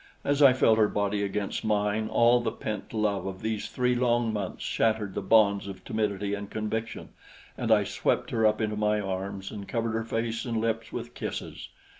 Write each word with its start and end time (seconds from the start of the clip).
As 0.23 0.41
I 0.41 0.51
felt 0.53 0.79
her 0.79 0.87
body 0.87 1.21
against 1.21 1.63
mine, 1.63 2.07
all 2.09 2.39
the 2.41 2.51
pent 2.51 2.91
love 2.91 3.27
of 3.27 3.43
these 3.43 3.67
three 3.67 3.93
long 3.93 4.33
months 4.33 4.63
shattered 4.63 5.13
the 5.13 5.21
bonds 5.21 5.67
of 5.67 5.83
timidity 5.85 6.33
and 6.33 6.49
conviction, 6.49 7.09
and 7.55 7.71
I 7.71 7.83
swept 7.83 8.31
her 8.31 8.43
up 8.43 8.61
into 8.61 8.75
my 8.75 8.99
arms 8.99 9.51
and 9.51 9.67
covered 9.67 9.91
her 9.91 10.03
face 10.03 10.43
and 10.43 10.59
lips 10.59 10.91
with 10.91 11.13
kisses. 11.13 11.69